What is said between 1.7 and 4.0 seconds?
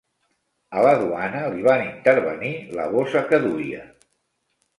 intervenir la bossa que duia.